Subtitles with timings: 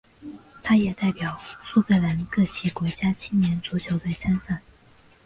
[0.63, 4.59] 他也代表苏格兰各级国家青年足球队参赛。